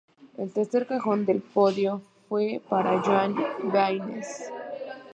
El 0.35 0.51
tercer 0.51 0.87
cajón 0.87 1.27
del 1.27 1.43
podio 1.43 2.01
fue 2.27 2.59
para 2.67 3.03
Joan 3.03 3.35
Vinyes. 3.71 4.49